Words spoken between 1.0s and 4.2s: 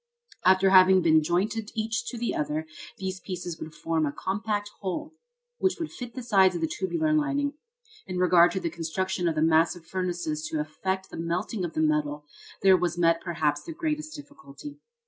been jointed each to the other, these pieces would form a